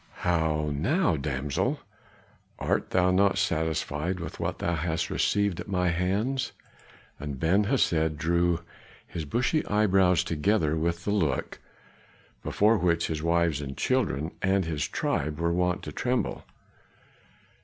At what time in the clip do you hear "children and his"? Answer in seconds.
13.75-14.87